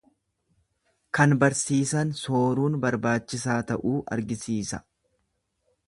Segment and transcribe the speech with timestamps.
[1.17, 4.85] Kan barsiisan sooruun barbaachisaa ta'uu argisiisa.